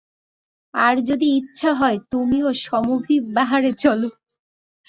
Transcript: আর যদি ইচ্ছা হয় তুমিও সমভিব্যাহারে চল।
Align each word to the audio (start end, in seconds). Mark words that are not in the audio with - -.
আর 0.73 0.95
যদি 1.09 1.27
ইচ্ছা 1.39 1.71
হয় 1.73 1.97
তুমিও 2.11 2.47
সমভিব্যাহারে 2.63 3.71
চল। 3.83 4.01